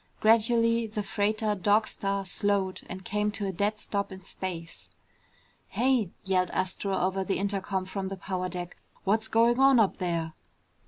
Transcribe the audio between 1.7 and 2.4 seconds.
Star